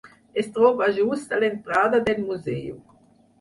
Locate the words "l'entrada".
1.43-2.01